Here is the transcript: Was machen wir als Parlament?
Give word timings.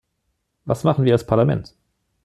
Was 0.65 0.83
machen 0.83 1.05
wir 1.05 1.13
als 1.13 1.27
Parlament? 1.27 1.75